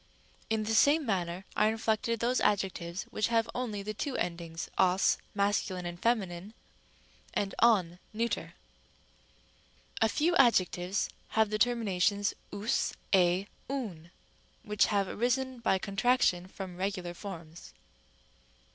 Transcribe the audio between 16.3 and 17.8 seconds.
from regular forms.